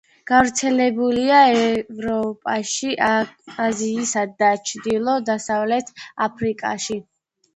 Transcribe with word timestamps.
გავრცელებულია 0.29 1.41
ევროპაში, 1.57 2.89
აზიასა 3.65 4.23
და 4.43 4.49
ჩრდილო-დასავლეთ 4.69 5.93
აფრიკაში. 6.27 6.99